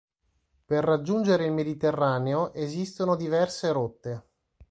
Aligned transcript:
Per 0.65 0.83
raggiungere 0.83 1.45
il 1.45 1.51
Mediterraneo 1.51 2.55
esistono 2.55 3.15
diverse 3.15 3.71
rotte. 3.71 4.23